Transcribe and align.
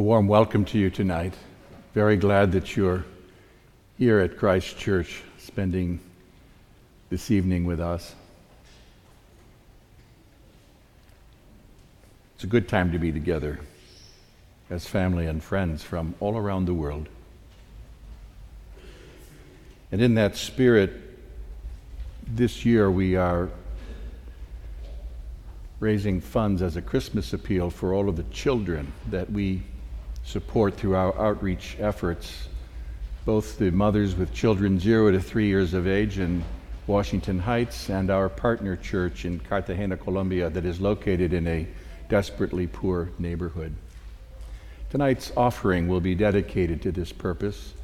A 0.00 0.02
warm 0.02 0.28
welcome 0.28 0.64
to 0.64 0.78
you 0.78 0.88
tonight. 0.88 1.34
Very 1.92 2.16
glad 2.16 2.52
that 2.52 2.74
you're 2.74 3.04
here 3.98 4.18
at 4.20 4.38
Christ 4.38 4.78
Church 4.78 5.22
spending 5.36 6.00
this 7.10 7.30
evening 7.30 7.66
with 7.66 7.80
us. 7.80 8.14
It's 12.34 12.44
a 12.44 12.46
good 12.46 12.66
time 12.66 12.92
to 12.92 12.98
be 12.98 13.12
together 13.12 13.60
as 14.70 14.86
family 14.86 15.26
and 15.26 15.44
friends 15.44 15.82
from 15.82 16.14
all 16.18 16.38
around 16.38 16.64
the 16.64 16.72
world. 16.72 17.06
And 19.92 20.00
in 20.00 20.14
that 20.14 20.34
spirit, 20.34 20.92
this 22.26 22.64
year 22.64 22.90
we 22.90 23.16
are 23.16 23.50
raising 25.78 26.22
funds 26.22 26.62
as 26.62 26.76
a 26.76 26.82
Christmas 26.82 27.34
appeal 27.34 27.68
for 27.68 27.92
all 27.92 28.08
of 28.08 28.16
the 28.16 28.24
children 28.32 28.94
that 29.10 29.30
we 29.30 29.60
support 30.30 30.76
through 30.76 30.94
our 30.94 31.18
outreach 31.20 31.76
efforts, 31.80 32.46
both 33.24 33.58
the 33.58 33.72
mothers 33.72 34.14
with 34.14 34.32
children 34.32 34.78
zero 34.78 35.10
to 35.10 35.20
three 35.20 35.48
years 35.48 35.74
of 35.74 35.88
age 35.88 36.20
in 36.20 36.44
Washington 36.86 37.40
Heights 37.40 37.90
and 37.90 38.10
our 38.10 38.28
partner 38.28 38.76
church 38.76 39.24
in 39.24 39.40
Cartagena, 39.40 39.96
Colombia, 39.96 40.48
that 40.48 40.64
is 40.64 40.80
located 40.80 41.32
in 41.32 41.48
a 41.48 41.66
desperately 42.08 42.68
poor 42.68 43.10
neighborhood. 43.18 43.74
Tonight's 44.90 45.32
offering 45.36 45.88
will 45.88 46.00
be 46.00 46.14
dedicated 46.14 46.80
to 46.82 46.92
this 46.92 47.12
purpose, 47.12 47.74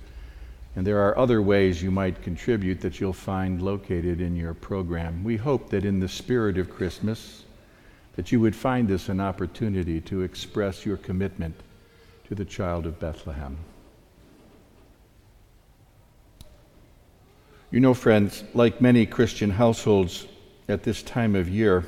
and 0.76 0.86
there 0.86 1.00
are 1.00 1.18
other 1.18 1.42
ways 1.42 1.82
you 1.82 1.90
might 1.90 2.22
contribute 2.22 2.80
that 2.80 3.00
you'll 3.00 3.12
find 3.12 3.60
located 3.60 4.20
in 4.20 4.36
your 4.36 4.54
program. 4.54 5.24
We 5.24 5.36
hope 5.36 5.70
that 5.70 5.84
in 5.84 5.98
the 5.98 6.08
spirit 6.08 6.58
of 6.58 6.70
Christmas, 6.70 7.44
that 8.14 8.30
you 8.30 8.38
would 8.38 8.54
find 8.54 8.86
this 8.86 9.08
an 9.08 9.20
opportunity 9.20 10.00
to 10.02 10.22
express 10.22 10.86
your 10.86 10.96
commitment 10.96 11.60
to 12.28 12.34
the 12.34 12.44
child 12.44 12.86
of 12.86 12.98
Bethlehem. 12.98 13.56
You 17.70 17.80
know, 17.80 17.94
friends, 17.94 18.42
like 18.54 18.80
many 18.80 19.06
Christian 19.06 19.50
households 19.50 20.26
at 20.68 20.82
this 20.82 21.02
time 21.02 21.36
of 21.36 21.48
year, 21.48 21.84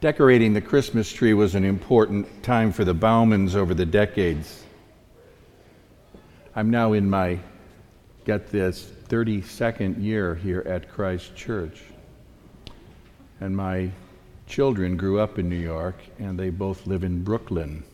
decorating 0.00 0.52
the 0.52 0.60
Christmas 0.60 1.10
tree 1.10 1.32
was 1.32 1.54
an 1.54 1.64
important 1.64 2.42
time 2.42 2.70
for 2.70 2.84
the 2.84 2.94
Baumans 2.94 3.54
over 3.54 3.72
the 3.74 3.86
decades. 3.86 4.64
I'm 6.54 6.70
now 6.70 6.92
in 6.92 7.08
my, 7.08 7.38
get 8.24 8.50
this, 8.50 8.90
32nd 9.08 10.02
year 10.02 10.34
here 10.34 10.62
at 10.66 10.90
Christ 10.90 11.34
Church 11.34 11.82
and 13.40 13.56
my 13.56 13.90
children 14.48 14.96
grew 14.96 15.20
up 15.20 15.38
in 15.38 15.48
New 15.48 15.56
York, 15.56 15.96
and 16.18 16.38
they 16.38 16.50
both 16.50 16.86
live 16.86 17.04
in 17.04 17.22
Brooklyn, 17.22 17.84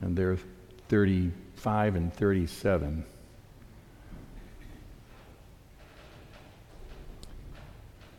and 0.00 0.16
they're 0.16 0.38
35 0.88 1.96
and 1.96 2.14
37. 2.14 3.04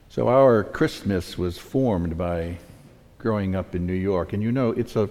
So 0.09 0.27
our 0.27 0.63
Christmas 0.63 1.37
was 1.37 1.57
formed 1.57 2.17
by 2.17 2.57
growing 3.17 3.55
up 3.55 3.75
in 3.75 3.85
New 3.85 3.93
York, 3.93 4.33
and 4.33 4.43
you 4.43 4.51
know 4.51 4.71
it's 4.71 4.95
a 4.95 5.09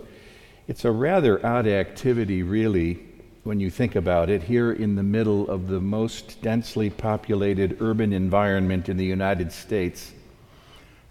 it's 0.68 0.84
a 0.84 0.90
rather 0.90 1.44
odd 1.46 1.68
activity, 1.68 2.42
really, 2.42 2.98
when 3.44 3.60
you 3.60 3.70
think 3.70 3.94
about 3.94 4.28
it. 4.28 4.42
Here 4.42 4.72
in 4.72 4.96
the 4.96 5.02
middle 5.04 5.48
of 5.48 5.68
the 5.68 5.80
most 5.80 6.42
densely 6.42 6.90
populated 6.90 7.76
urban 7.80 8.12
environment 8.12 8.88
in 8.88 8.96
the 8.96 9.04
United 9.04 9.52
States, 9.52 10.12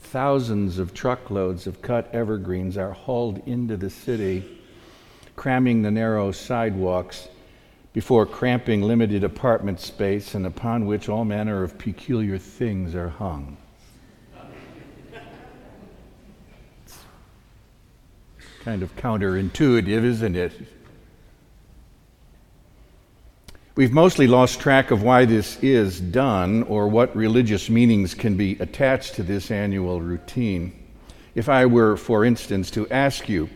Thousands 0.06 0.78
of 0.78 0.94
truckloads 0.94 1.66
of 1.68 1.82
cut 1.82 2.10
evergreens 2.14 2.78
are 2.78 2.92
hauled 2.92 3.42
into 3.48 3.76
the 3.76 3.90
city, 3.90 4.62
cramming 5.36 5.82
the 5.82 5.92
narrow 5.92 6.32
sidewalks 6.32 7.28
before 7.92 8.26
cramping 8.26 8.82
limited 8.82 9.24
apartment 9.24 9.80
space 9.80 10.36
and 10.36 10.46
upon 10.46 10.86
which 10.86 11.10
all 11.10 11.26
manner 11.26 11.64
of 11.64 11.78
peculiar 11.78 12.38
things 12.38 12.94
are 12.94 13.10
hung. 13.10 13.58
It's 16.86 16.98
kind 18.64 18.84
of 18.84 18.96
counterintuitive, 18.96 20.04
isn't 20.04 20.36
it? 20.36 20.54
We've 23.76 23.92
mostly 23.92 24.26
lost 24.26 24.62
track 24.62 24.92
of 24.92 25.04
why 25.04 25.26
this 25.26 25.62
is 25.62 26.00
done 26.00 26.64
or 26.64 26.88
what 26.88 27.14
religious 27.14 27.70
meanings 27.70 28.14
can 28.14 28.38
be 28.38 28.54
attached 28.62 29.16
to 29.16 29.24
this 29.24 29.52
annual 29.52 30.00
routine. 30.00 30.72
If 31.36 31.50
I 31.50 31.66
were, 31.66 31.98
for 31.98 32.24
instance, 32.24 32.72
to 32.72 32.90
ask 32.90 33.28
you 33.28 33.50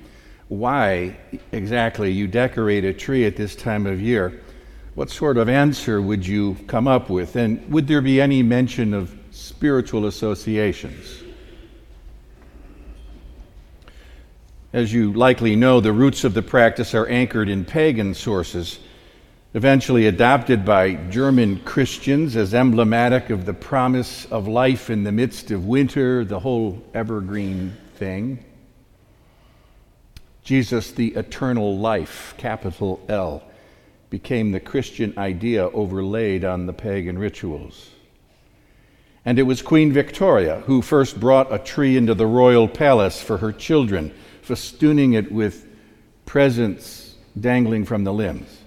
why 0.50 1.16
exactly 1.54 2.12
you 2.12 2.28
decorate 2.28 2.84
a 2.84 2.92
tree 2.92 3.26
at 3.26 3.38
this 3.38 3.56
time 3.56 3.86
of 3.86 4.02
year, 4.02 4.42
what 4.94 5.10
sort 5.10 5.38
of 5.38 5.48
answer 5.48 6.02
would 6.02 6.28
you 6.28 6.58
come 6.68 6.86
up 6.86 7.10
with? 7.10 7.38
And 7.38 7.72
would 7.72 7.88
there 7.88 8.02
be 8.02 8.20
any 8.20 8.44
mention 8.44 8.94
of 8.94 9.18
spiritual 9.32 10.06
associations? 10.06 11.24
As 14.74 14.92
you 14.92 15.14
likely 15.14 15.56
know, 15.56 15.80
the 15.80 15.94
roots 15.94 16.26
of 16.26 16.34
the 16.34 16.42
practice 16.42 16.94
are 16.94 17.08
anchored 17.08 17.48
in 17.48 17.64
pagan 17.64 18.14
sources 18.14 18.80
eventually 19.54 20.06
adopted 20.06 20.64
by 20.64 20.94
German 20.94 21.60
Christians 21.62 22.36
as 22.36 22.54
emblematic 22.54 23.32
of 23.32 23.46
the 23.46 23.54
promise 23.54 24.26
of 24.26 24.48
life 24.48 24.90
in 24.90 25.04
the 25.04 25.12
midst 25.12 25.50
of 25.50 25.66
winter, 25.66 26.24
the 26.24 26.40
whole 26.40 26.84
evergreen 26.94 27.76
thing. 27.96 28.44
Jesus, 30.44 30.92
the 30.92 31.16
eternal 31.16 31.78
life, 31.78 32.36
capital 32.38 33.04
L, 33.10 33.44
became 34.10 34.52
the 34.52 34.60
Christian 34.60 35.14
idea 35.18 35.68
overlaid 35.70 36.44
on 36.44 36.66
the 36.66 36.74
pagan 36.74 37.18
rituals. 37.18 37.90
And 39.26 39.38
it 39.38 39.44
was 39.44 39.62
Queen 39.62 39.92
Victoria 39.92 40.62
who 40.62 40.82
first 40.82 41.20
brought 41.20 41.54
a 41.54 41.60
tree 41.60 41.98
into 41.98 42.14
the 42.14 42.26
royal 42.26 42.68
palace 42.68 43.22
for 43.22 43.38
her 43.38 43.52
children, 43.52 44.14
festooning 44.44 45.16
it 45.16 45.32
with 45.32 45.68
presents 46.26 47.16
dangling 47.40 47.86
from 47.86 48.04
the 48.04 48.14
limbs. 48.14 48.59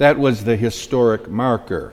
That 0.00 0.18
was 0.18 0.44
the 0.44 0.56
historic 0.56 1.28
marker 1.28 1.92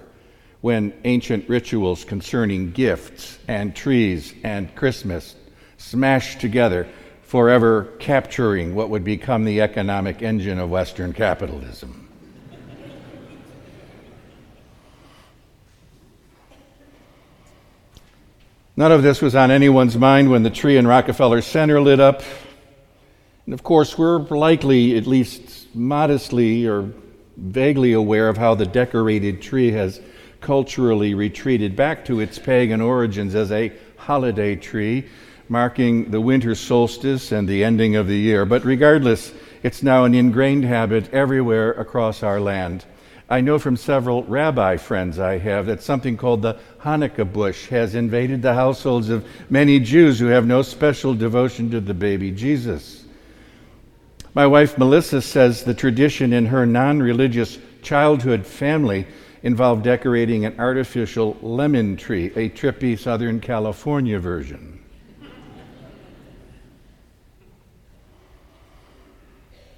when 0.62 0.94
ancient 1.04 1.50
rituals 1.50 2.06
concerning 2.06 2.72
gifts 2.72 3.38
and 3.50 3.76
trees 3.76 4.34
and 4.46 4.74
Christmas 4.76 5.36
smashed 5.76 6.40
together, 6.40 6.88
forever 7.24 7.90
capturing 8.00 8.76
what 8.76 8.90
would 8.90 9.04
become 9.04 9.44
the 9.44 9.60
economic 9.60 10.22
engine 10.22 10.58
of 10.58 10.70
Western 10.70 11.12
capitalism. 11.12 12.08
None 18.78 18.94
of 18.94 19.04
this 19.04 19.22
was 19.22 19.36
on 19.36 19.52
anyone's 19.52 19.98
mind 19.98 20.32
when 20.32 20.44
the 20.44 20.50
tree 20.50 20.78
in 20.78 20.88
Rockefeller 20.88 21.42
Center 21.42 21.82
lit 21.82 22.00
up. 22.00 22.24
And 23.44 23.54
of 23.54 23.64
course, 23.64 23.98
we're 23.98 24.20
likely, 24.20 24.96
at 24.96 25.08
least 25.08 25.76
modestly 25.76 26.66
or 26.66 26.94
vaguely 27.38 27.94
aware 27.94 28.28
of 28.28 28.38
how 28.38 28.56
the 28.56 28.66
decorated 28.66 29.42
tree 29.42 29.72
has 29.72 30.02
culturally 30.42 31.14
retreated 31.14 31.76
back 31.76 32.06
to 32.06 32.20
its 32.20 32.40
pagan 32.40 32.82
origins 32.82 33.36
as 33.36 33.52
a 33.52 33.72
holiday 33.98 34.56
tree, 34.56 35.06
marking 35.50 36.12
the 36.12 36.22
winter 36.22 36.56
solstice 36.56 37.32
and 37.32 37.48
the 37.48 37.64
ending 37.64 37.96
of 37.96 38.08
the 38.08 38.18
year. 38.18 38.46
But 38.46 38.66
regardless, 38.66 39.34
it's 39.64 39.84
now 39.84 40.04
an 40.04 40.14
ingrained 40.14 40.66
habit 40.66 41.14
everywhere 41.14 41.72
across 41.72 42.24
our 42.24 42.40
land. 42.40 42.86
I 43.30 43.42
know 43.42 43.60
from 43.60 43.76
several 43.76 44.24
rabbi 44.24 44.78
friends 44.78 45.20
I 45.20 45.38
have 45.40 45.66
that 45.66 45.84
something 45.84 46.16
called 46.16 46.42
the 46.42 46.58
Hanukkah 46.80 47.32
bush 47.32 47.68
has 47.68 47.94
invaded 47.94 48.42
the 48.42 48.54
households 48.54 49.10
of 49.10 49.26
many 49.50 49.80
Jews 49.80 50.18
who 50.18 50.28
have 50.28 50.46
no 50.46 50.62
special 50.62 51.14
devotion 51.14 51.70
to 51.72 51.82
the 51.82 51.94
baby 51.94 52.32
Jesus. 52.32 53.04
My 54.38 54.46
wife 54.46 54.78
Melissa 54.78 55.24
says 55.24 55.64
the 55.64 55.74
tradition 55.74 56.32
in 56.32 56.46
her 56.46 56.64
non 56.68 57.00
religious 57.00 57.58
childhood 57.82 58.46
family 58.46 59.08
involved 59.42 59.84
decorating 59.84 60.46
an 60.46 60.60
artificial 60.60 61.36
lemon 61.42 61.98
tree, 61.98 62.28
a 62.36 62.48
trippy 62.48 63.00
Southern 63.00 63.40
California 63.40 64.20
version. 64.20 64.80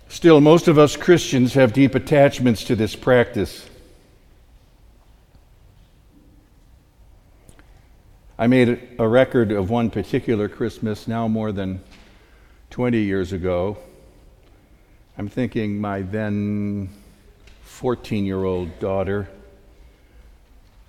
Still, 0.10 0.42
most 0.42 0.68
of 0.68 0.78
us 0.78 0.98
Christians 0.98 1.54
have 1.54 1.72
deep 1.72 1.96
attachments 1.96 2.66
to 2.66 2.76
this 2.76 2.98
practice. 2.98 3.70
I 8.38 8.48
made 8.48 8.90
a 9.00 9.08
record 9.08 9.54
of 9.54 9.70
one 9.70 9.90
particular 9.90 10.50
Christmas 10.50 11.08
now 11.08 11.30
more 11.30 11.54
than 11.54 11.82
20 12.72 13.00
years 13.00 13.32
ago 13.32 13.78
I'm 15.20 15.28
thinking 15.28 15.82
my 15.82 16.02
then 16.02 16.88
14 17.64 18.26
year 18.26 18.42
old 18.42 18.80
daughter 18.80 19.28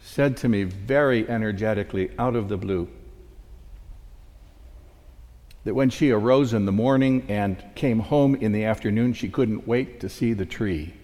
said 0.01 0.37
to 0.37 0.49
me 0.49 0.63
very 0.63 1.29
energetically 1.29 2.13
out 2.17 2.37
of 2.37 2.49
the 2.49 2.57
blue, 2.57 2.89
that 5.65 5.75
when 5.75 5.91
she 5.91 6.13
arose 6.13 6.53
in 6.53 6.65
the 6.65 6.71
morning 6.71 7.27
and 7.29 7.61
came 7.75 7.99
home 7.99 8.37
in 8.37 8.53
the 8.53 8.65
afternoon, 8.65 9.15
she 9.15 9.29
couldn't 9.29 9.67
wait 9.67 9.99
to 9.99 10.09
see 10.09 10.33
the 10.33 10.47
tree. 10.47 10.95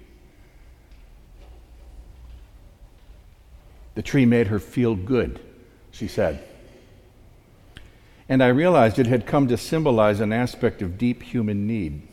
The 3.96 4.02
tree 4.02 4.24
made 4.24 4.46
her 4.46 4.60
feel 4.60 4.94
good, 4.94 5.40
she 5.90 6.06
said. 6.06 6.46
And 8.28 8.40
I 8.40 8.48
realized 8.48 9.00
it 9.00 9.08
had 9.08 9.26
come 9.26 9.48
to 9.48 9.56
symbolize 9.56 10.20
an 10.20 10.32
aspect 10.32 10.80
of 10.80 10.96
deep 10.96 11.24
human 11.24 11.66
need 11.66 12.06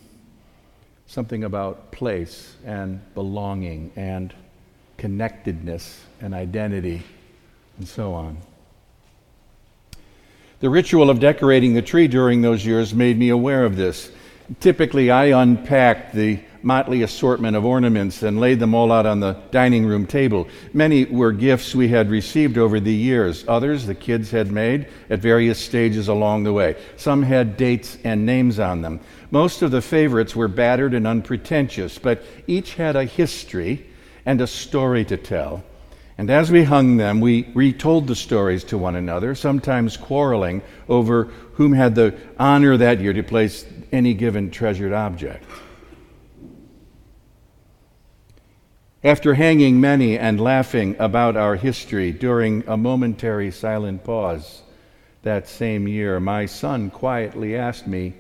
something 1.07 1.43
about 1.43 1.91
place 1.91 2.55
and 2.65 3.01
belonging 3.13 3.91
and 3.95 4.33
connectedness 4.97 6.03
and 6.21 6.33
identity 6.33 7.03
and 7.77 7.87
so 7.87 8.13
on. 8.13 8.37
The 10.59 10.69
ritual 10.69 11.09
of 11.09 11.19
decorating 11.19 11.73
the 11.73 11.81
tree 11.81 12.07
during 12.07 12.41
those 12.41 12.65
years 12.65 12.93
made 12.93 13.17
me 13.17 13.29
aware 13.29 13.65
of 13.65 13.75
this. 13.75 14.11
Typically, 14.61 15.11
I 15.11 15.25
unpacked 15.25 16.13
the 16.15 16.39
motley 16.63 17.03
assortment 17.03 17.55
of 17.55 17.65
ornaments 17.65 18.23
and 18.23 18.39
laid 18.39 18.59
them 18.59 18.73
all 18.73 18.91
out 18.91 19.05
on 19.05 19.19
the 19.19 19.33
dining 19.51 19.85
room 19.85 20.05
table. 20.05 20.47
Many 20.73 21.05
were 21.05 21.31
gifts 21.31 21.75
we 21.75 21.89
had 21.89 22.09
received 22.09 22.57
over 22.57 22.79
the 22.79 22.93
years, 22.93 23.45
others 23.47 23.85
the 23.85 23.95
kids 23.95 24.31
had 24.31 24.51
made 24.51 24.87
at 25.09 25.19
various 25.19 25.59
stages 25.59 26.07
along 26.07 26.43
the 26.43 26.53
way. 26.53 26.75
Some 26.95 27.23
had 27.23 27.57
dates 27.57 27.97
and 28.03 28.25
names 28.25 28.59
on 28.59 28.81
them. 28.81 29.01
Most 29.29 29.61
of 29.61 29.71
the 29.71 29.81
favorites 29.81 30.35
were 30.35 30.47
battered 30.47 30.93
and 30.93 31.05
unpretentious, 31.05 31.99
but 31.99 32.23
each 32.47 32.75
had 32.75 32.95
a 32.95 33.05
history 33.05 33.85
and 34.25 34.39
a 34.39 34.47
story 34.47 35.03
to 35.05 35.17
tell. 35.17 35.63
And 36.17 36.29
as 36.29 36.51
we 36.51 36.63
hung 36.63 36.97
them, 36.97 37.19
we 37.19 37.49
retold 37.53 38.07
the 38.07 38.15
stories 38.15 38.63
to 38.65 38.77
one 38.77 38.95
another, 38.95 39.33
sometimes 39.33 39.97
quarreling 39.97 40.61
over 40.87 41.25
whom 41.53 41.73
had 41.73 41.95
the 41.95 42.15
honor 42.39 42.77
that 42.77 43.01
year 43.01 43.13
to 43.13 43.23
place 43.23 43.65
any 43.91 44.13
given 44.13 44.51
treasured 44.51 44.93
object. 44.93 45.43
After 49.03 49.33
hanging 49.33 49.81
many 49.81 50.17
and 50.17 50.39
laughing 50.39 50.95
about 50.97 51.35
our 51.35 51.57
history 51.57 52.13
during 52.13 52.63
a 52.67 52.77
momentary 52.77 53.51
silent 53.51 54.05
pause 54.05 54.61
that 55.23 55.49
same 55.49 55.89
year, 55.89 56.21
my 56.21 56.45
son 56.45 56.89
quietly 56.89 57.57
asked 57.57 57.85
me, 57.85 58.13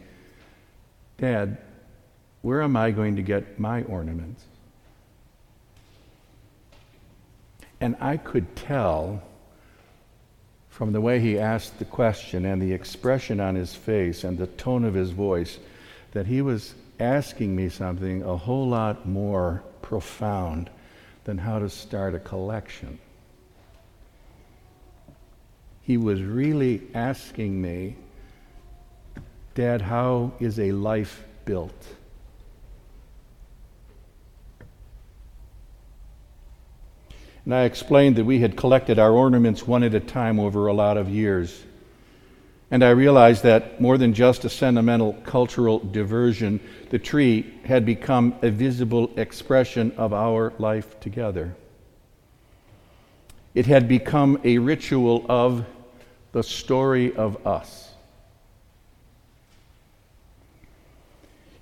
Dad, 1.17 1.57
where 2.41 2.61
am 2.61 2.75
I 2.75 2.91
going 2.91 3.15
to 3.15 3.21
get 3.21 3.57
my 3.57 3.83
ornaments? 3.83 4.43
And 7.79 7.95
I 8.01 8.17
could 8.17 8.53
tell 8.53 9.23
from 10.69 10.91
the 10.91 10.99
way 10.99 11.21
he 11.21 11.39
asked 11.39 11.79
the 11.79 11.85
question 11.85 12.45
and 12.45 12.61
the 12.61 12.73
expression 12.73 13.39
on 13.39 13.55
his 13.55 13.73
face 13.73 14.25
and 14.25 14.37
the 14.37 14.47
tone 14.47 14.83
of 14.83 14.95
his 14.95 15.11
voice 15.11 15.59
that 16.11 16.27
he 16.27 16.41
was 16.41 16.73
asking 17.03 17.55
me 17.55 17.69
something 17.69 18.23
a 18.23 18.37
whole 18.37 18.67
lot 18.67 19.05
more 19.07 19.61
profound 19.81 20.69
than 21.25 21.37
how 21.37 21.59
to 21.59 21.69
start 21.69 22.15
a 22.15 22.19
collection. 22.19 22.97
He 25.81 25.97
was 25.97 26.21
really 26.21 26.81
asking 26.95 27.61
me, 27.61 27.97
Dad, 29.53 29.81
how 29.81 30.31
is 30.39 30.59
a 30.59 30.71
life 30.71 31.23
built? 31.45 31.85
And 37.45 37.53
I 37.53 37.63
explained 37.63 38.15
that 38.15 38.23
we 38.23 38.39
had 38.39 38.55
collected 38.55 38.97
our 38.97 39.11
ornaments 39.11 39.67
one 39.67 39.83
at 39.83 39.93
a 39.93 39.99
time 39.99 40.39
over 40.39 40.67
a 40.67 40.73
lot 40.73 40.95
of 40.95 41.09
years. 41.09 41.63
And 42.71 42.83
I 42.83 42.89
realized 42.89 43.43
that 43.43 43.79
more 43.79 43.97
than 43.97 44.13
just 44.13 44.45
a 44.45 44.49
sentimental 44.49 45.13
cultural 45.25 45.79
diversion, 45.79 46.59
the 46.89 46.99
tree 46.99 47.53
had 47.65 47.85
become 47.85 48.35
a 48.41 48.49
visible 48.49 49.11
expression 49.15 49.91
of 49.97 50.13
our 50.13 50.53
life 50.57 50.99
together. 50.99 51.55
It 53.53 53.67
had 53.67 53.87
become 53.87 54.39
a 54.43 54.57
ritual 54.57 55.25
of 55.29 55.65
the 56.31 56.41
story 56.41 57.15
of 57.15 57.45
us. 57.45 57.91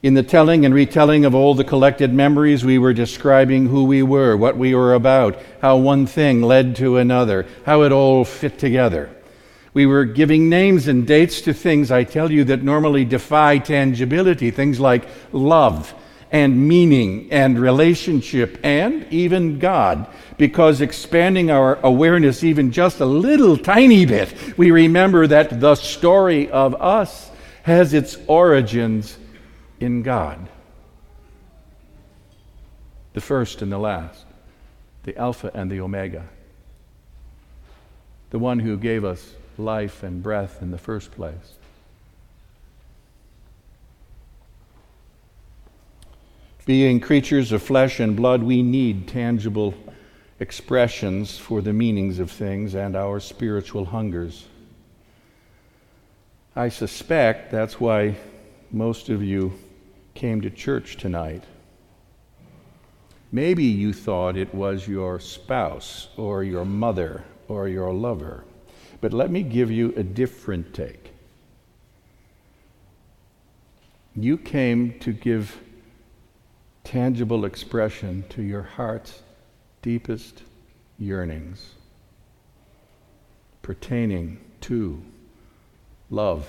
In 0.03 0.15
the 0.15 0.24
telling 0.24 0.65
and 0.65 0.74
retelling 0.74 1.25
of 1.25 1.36
all 1.36 1.53
the 1.53 1.63
collected 1.63 2.12
memories, 2.12 2.65
we 2.65 2.80
were 2.80 2.94
describing 2.94 3.68
who 3.68 3.83
we 3.83 4.01
were, 4.01 4.36
what 4.36 4.57
we 4.57 4.74
were 4.74 4.95
about, 4.95 5.38
how 5.62 5.77
one 5.77 6.07
thing 6.07 6.42
led 6.42 6.75
to 6.77 6.98
another, 6.98 7.45
how 7.65 7.83
it 7.83 7.92
all 7.92 8.25
fit 8.25 8.57
together. 8.57 9.12
We 9.74 9.86
were 9.86 10.06
giving 10.06 10.50
names 10.50 10.88
and 10.88 11.08
dates 11.08 11.42
to 11.42 11.54
things, 11.54 11.92
I 11.92 12.04
tell 12.04 12.32
you, 12.32 12.44
that 12.46 12.62
normally 12.62 13.06
defy 13.06 13.58
tangibility, 13.58 14.52
things 14.52 14.80
like 14.80 15.08
love 15.32 15.94
and 16.32 16.68
meaning 16.68 17.28
and 17.32 17.60
relationship 17.60 18.60
and 18.64 19.06
even 19.12 19.60
God. 19.60 20.08
Because 20.38 20.82
expanding 20.82 21.52
our 21.52 21.76
awareness 21.84 22.44
even 22.44 22.72
just 22.72 23.00
a 23.00 23.06
little 23.06 23.58
tiny 23.58 24.06
bit, 24.06 24.58
we 24.58 24.72
remember 24.72 25.28
that 25.28 25.60
the 25.60 25.76
story 25.76 26.50
of 26.50 26.74
us 26.76 27.30
has 27.64 27.94
its 27.94 28.18
origins 28.28 29.18
in 29.80 30.04
God. 30.04 30.50
The 33.14 33.22
first 33.22 33.62
and 33.62 33.72
the 33.72 33.78
last, 33.78 34.26
the 35.04 35.16
Alpha 35.18 35.52
and 35.54 35.70
the 35.70 35.82
Omega, 35.82 36.28
the 38.30 38.40
one 38.40 38.60
who 38.60 38.78
gave 38.78 39.04
us 39.04 39.36
life 39.57 40.03
and 40.03 40.21
breath 40.21 40.62
in 40.62 40.71
the 40.71 40.77
first 40.77 41.12
place. 41.12 41.56
Being 46.65 47.00
creatures 47.00 47.51
of 47.51 47.63
flesh 47.63 48.00
and 48.00 48.15
blood, 48.15 48.44
we 48.44 48.62
need 48.62 49.07
tangible 49.07 49.74
expressions 50.39 51.38
for 51.38 51.62
the 51.62 51.74
meanings 51.74 52.19
of 52.19 52.31
things 52.31 52.75
and 52.75 52.95
our 52.95 53.19
spiritual 53.19 53.86
hungers. 53.86 54.45
I 56.56 56.69
suspect 56.69 57.51
that's 57.51 57.80
why 57.80 58.15
most 58.71 59.09
of 59.09 59.24
you 59.24 59.53
came 60.13 60.42
to 60.42 60.50
church 60.50 60.98
tonight. 60.98 61.44
Maybe 63.31 63.63
you 63.63 63.94
thought 63.94 64.36
it 64.36 64.53
was 64.53 64.88
your 64.88 65.19
spouse 65.19 66.09
or 66.18 66.44
your 66.44 66.65
mother 66.65 67.24
or 67.48 67.68
your 67.68 67.94
lover. 67.94 68.44
But 69.01 69.13
let 69.13 69.31
me 69.31 69.44
give 69.44 69.71
you 69.71 69.94
a 69.98 70.03
different 70.03 70.74
take. 70.74 71.12
You 74.15 74.38
came 74.38 75.00
to 75.00 75.12
give 75.12 75.59
tangible 76.84 77.46
expression 77.46 78.24
to 78.29 78.41
your 78.41 78.63
heart's 78.63 79.24
deepest 79.81 80.43
yearnings 81.00 81.75
pertaining 83.62 84.39
to 84.62 85.01
love 86.10 86.48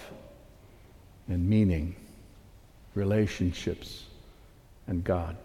and 1.29 1.49
meaning 1.49 1.95
relationships, 2.95 4.05
and 4.87 5.03
God. 5.03 5.37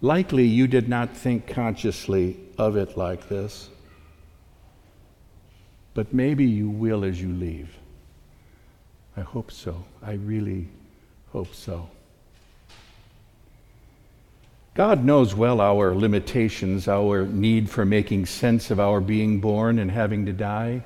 Likely 0.00 0.44
you 0.44 0.66
did 0.66 0.88
not 0.88 1.16
think 1.16 1.46
consciously 1.46 2.38
of 2.58 2.76
it 2.76 2.96
like 2.96 3.28
this, 3.28 3.70
but 5.94 6.12
maybe 6.12 6.44
you 6.44 6.68
will 6.68 7.04
as 7.04 7.20
you 7.20 7.28
leave. 7.32 7.76
I 9.16 9.22
hope 9.22 9.50
so. 9.50 9.84
I 10.02 10.12
really 10.12 10.68
hope 11.32 11.54
so. 11.54 11.90
God 14.74 15.04
knows 15.04 15.34
well 15.34 15.60
our 15.60 15.94
limitations, 15.94 16.86
our 16.86 17.26
need 17.26 17.68
for 17.68 17.84
making 17.84 18.26
sense 18.26 18.70
of 18.70 18.78
our 18.78 19.00
being 19.00 19.40
born 19.40 19.78
and 19.78 19.90
having 19.90 20.26
to 20.26 20.32
die 20.32 20.84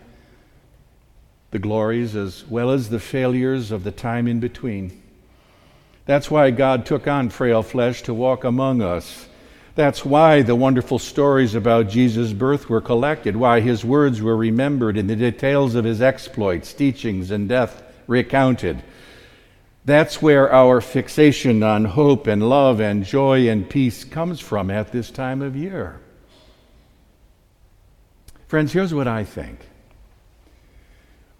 the 1.52 1.58
glories 1.58 2.16
as 2.16 2.44
well 2.48 2.70
as 2.70 2.88
the 2.88 2.98
failures 2.98 3.70
of 3.70 3.84
the 3.84 3.92
time 3.92 4.26
in 4.26 4.40
between. 4.40 5.00
That's 6.06 6.30
why 6.30 6.50
God 6.50 6.84
took 6.86 7.06
on 7.06 7.28
frail 7.28 7.62
flesh 7.62 8.02
to 8.02 8.14
walk 8.14 8.42
among 8.42 8.82
us. 8.82 9.28
That's 9.74 10.04
why 10.04 10.42
the 10.42 10.54
wonderful 10.54 10.98
stories 10.98 11.54
about 11.54 11.88
Jesus' 11.88 12.32
birth 12.32 12.68
were 12.68 12.82
collected, 12.82 13.36
why 13.36 13.60
his 13.60 13.84
words 13.84 14.20
were 14.20 14.36
remembered, 14.36 14.98
and 14.98 15.08
the 15.08 15.16
details 15.16 15.74
of 15.74 15.84
his 15.84 16.02
exploits, 16.02 16.74
teachings, 16.74 17.30
and 17.30 17.48
death 17.48 17.82
recounted. 18.06 18.82
That's 19.84 20.20
where 20.20 20.52
our 20.52 20.80
fixation 20.80 21.62
on 21.62 21.86
hope 21.86 22.26
and 22.26 22.48
love 22.48 22.80
and 22.80 23.04
joy 23.04 23.48
and 23.48 23.68
peace 23.68 24.04
comes 24.04 24.40
from 24.40 24.70
at 24.70 24.92
this 24.92 25.10
time 25.10 25.40
of 25.40 25.56
year. 25.56 26.00
Friends, 28.46 28.74
here's 28.74 28.92
what 28.92 29.08
I 29.08 29.24
think. 29.24 29.58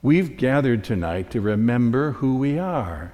We've 0.00 0.36
gathered 0.36 0.82
tonight 0.82 1.30
to 1.32 1.40
remember 1.40 2.12
who 2.12 2.36
we 2.36 2.58
are. 2.58 3.12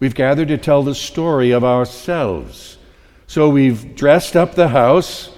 We've 0.00 0.14
gathered 0.14 0.48
to 0.48 0.58
tell 0.58 0.82
the 0.82 0.94
story 0.94 1.50
of 1.50 1.64
ourselves. 1.64 2.78
So 3.26 3.48
we've 3.48 3.94
dressed 3.96 4.36
up 4.36 4.54
the 4.54 4.68
house 4.68 5.30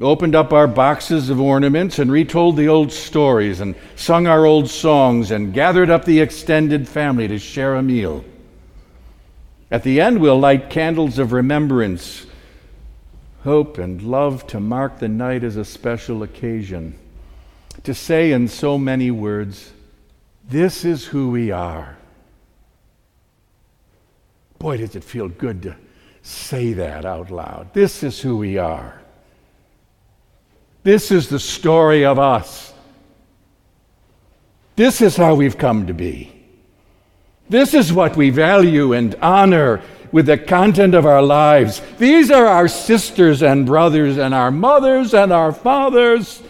opened 0.00 0.34
up 0.34 0.52
our 0.52 0.68
boxes 0.68 1.28
of 1.28 1.40
ornaments 1.40 1.98
and 1.98 2.10
retold 2.10 2.56
the 2.56 2.68
old 2.68 2.92
stories 2.92 3.60
and 3.60 3.74
sung 3.96 4.26
our 4.26 4.46
old 4.46 4.70
songs 4.70 5.30
and 5.30 5.52
gathered 5.52 5.90
up 5.90 6.04
the 6.04 6.20
extended 6.20 6.88
family 6.88 7.26
to 7.26 7.38
share 7.38 7.74
a 7.74 7.82
meal. 7.82 8.24
At 9.70 9.82
the 9.82 10.00
end, 10.00 10.20
we'll 10.20 10.38
light 10.38 10.70
candles 10.70 11.18
of 11.18 11.32
remembrance, 11.32 12.26
hope, 13.42 13.76
and 13.78 14.00
love 14.00 14.46
to 14.48 14.60
mark 14.60 14.98
the 14.98 15.08
night 15.08 15.42
as 15.42 15.56
a 15.56 15.64
special 15.64 16.22
occasion. 16.22 16.96
To 17.82 17.92
say 17.92 18.32
in 18.32 18.48
so 18.48 18.78
many 18.78 19.10
words, 19.10 19.72
This 20.48 20.84
is 20.84 21.06
who 21.06 21.30
we 21.30 21.50
are. 21.50 21.98
Boy, 24.58 24.78
does 24.78 24.96
it 24.96 25.04
feel 25.04 25.28
good 25.28 25.62
to 25.62 25.76
say 26.22 26.72
that 26.74 27.04
out 27.04 27.30
loud. 27.30 27.72
This 27.72 28.02
is 28.02 28.20
who 28.20 28.36
we 28.36 28.58
are. 28.58 29.00
This 30.82 31.10
is 31.10 31.28
the 31.28 31.38
story 31.38 32.04
of 32.04 32.18
us. 32.18 32.72
This 34.76 35.00
is 35.00 35.16
how 35.16 35.34
we've 35.34 35.58
come 35.58 35.86
to 35.86 35.94
be. 35.94 36.32
This 37.48 37.74
is 37.74 37.92
what 37.92 38.16
we 38.16 38.30
value 38.30 38.92
and 38.92 39.14
honor 39.16 39.80
with 40.12 40.26
the 40.26 40.38
content 40.38 40.94
of 40.94 41.06
our 41.06 41.22
lives. 41.22 41.82
These 41.98 42.30
are 42.30 42.46
our 42.46 42.68
sisters 42.68 43.42
and 43.42 43.66
brothers, 43.66 44.18
and 44.18 44.34
our 44.34 44.50
mothers 44.50 45.14
and 45.14 45.32
our 45.32 45.52
fathers. 45.52 46.42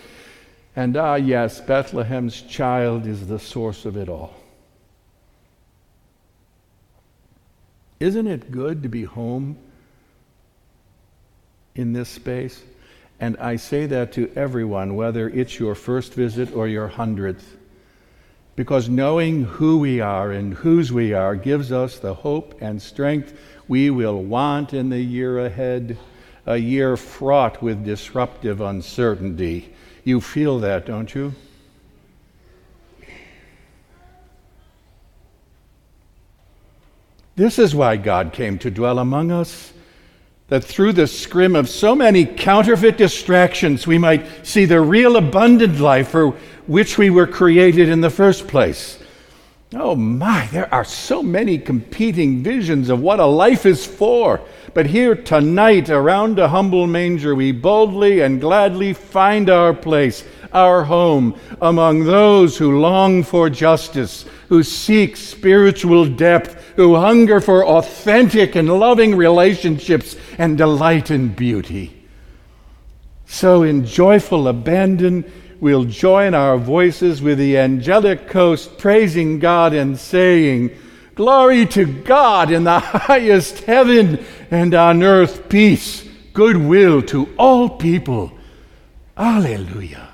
And 0.76 0.96
ah, 0.96 1.14
yes, 1.14 1.60
Bethlehem's 1.60 2.42
child 2.42 3.06
is 3.06 3.26
the 3.26 3.38
source 3.38 3.84
of 3.84 3.96
it 3.96 4.08
all. 4.08 4.37
Isn't 8.00 8.26
it 8.26 8.52
good 8.52 8.82
to 8.84 8.88
be 8.88 9.04
home 9.04 9.56
in 11.74 11.92
this 11.92 12.08
space? 12.08 12.62
And 13.20 13.36
I 13.38 13.56
say 13.56 13.86
that 13.86 14.12
to 14.12 14.30
everyone, 14.36 14.94
whether 14.94 15.28
it's 15.28 15.58
your 15.58 15.74
first 15.74 16.14
visit 16.14 16.54
or 16.54 16.68
your 16.68 16.88
hundredth. 16.88 17.56
Because 18.54 18.88
knowing 18.88 19.44
who 19.44 19.78
we 19.78 20.00
are 20.00 20.30
and 20.30 20.54
whose 20.54 20.92
we 20.92 21.12
are 21.12 21.34
gives 21.34 21.72
us 21.72 21.98
the 21.98 22.14
hope 22.14 22.60
and 22.60 22.80
strength 22.80 23.38
we 23.66 23.90
will 23.90 24.22
want 24.22 24.72
in 24.72 24.88
the 24.88 25.00
year 25.00 25.44
ahead, 25.44 25.98
a 26.46 26.56
year 26.56 26.96
fraught 26.96 27.62
with 27.62 27.84
disruptive 27.84 28.60
uncertainty. 28.60 29.72
You 30.04 30.20
feel 30.20 30.58
that, 30.60 30.86
don't 30.86 31.14
you? 31.14 31.34
This 37.38 37.60
is 37.60 37.72
why 37.72 37.96
God 37.96 38.32
came 38.32 38.58
to 38.58 38.70
dwell 38.70 38.98
among 38.98 39.30
us 39.30 39.72
that 40.48 40.64
through 40.64 40.94
the 40.94 41.06
scrim 41.06 41.54
of 41.54 41.68
so 41.68 41.94
many 41.94 42.26
counterfeit 42.26 42.98
distractions, 42.98 43.86
we 43.86 43.96
might 43.96 44.44
see 44.44 44.64
the 44.64 44.80
real 44.80 45.16
abundant 45.16 45.78
life 45.78 46.08
for 46.08 46.30
which 46.66 46.98
we 46.98 47.10
were 47.10 47.28
created 47.28 47.88
in 47.88 48.00
the 48.00 48.10
first 48.10 48.48
place. 48.48 48.98
Oh 49.72 49.94
my, 49.94 50.46
there 50.46 50.72
are 50.74 50.84
so 50.84 51.22
many 51.22 51.58
competing 51.58 52.42
visions 52.42 52.90
of 52.90 53.02
what 53.02 53.20
a 53.20 53.26
life 53.26 53.66
is 53.66 53.86
for. 53.86 54.40
But 54.74 54.86
here 54.86 55.14
tonight, 55.14 55.90
around 55.90 56.40
a 56.40 56.48
humble 56.48 56.88
manger, 56.88 57.36
we 57.36 57.52
boldly 57.52 58.20
and 58.20 58.40
gladly 58.40 58.94
find 58.94 59.48
our 59.48 59.72
place, 59.72 60.24
our 60.52 60.82
home, 60.82 61.38
among 61.62 62.02
those 62.02 62.58
who 62.58 62.80
long 62.80 63.22
for 63.22 63.48
justice, 63.48 64.24
who 64.48 64.62
seek 64.62 65.16
spiritual 65.16 66.06
depth, 66.06 66.54
who 66.76 66.96
hunger 66.96 67.40
for 67.40 67.64
authentic 67.64 68.56
and 68.56 68.68
loving 68.68 69.14
relationships 69.14 70.16
and 70.38 70.56
delight 70.56 71.10
in 71.10 71.28
beauty. 71.28 71.94
So, 73.26 73.62
in 73.62 73.84
joyful 73.84 74.48
abandon, 74.48 75.30
we'll 75.60 75.84
join 75.84 76.34
our 76.34 76.56
voices 76.56 77.20
with 77.20 77.38
the 77.38 77.58
angelic 77.58 78.30
host, 78.32 78.78
praising 78.78 79.38
God 79.38 79.74
and 79.74 79.98
saying, 79.98 80.70
Glory 81.14 81.66
to 81.66 81.84
God 81.84 82.50
in 82.50 82.64
the 82.64 82.78
highest 82.80 83.64
heaven, 83.64 84.24
and 84.50 84.72
on 84.72 85.02
earth 85.02 85.48
peace, 85.48 86.08
goodwill 86.32 87.02
to 87.02 87.28
all 87.36 87.68
people. 87.68 88.32
Alleluia. 89.16 90.07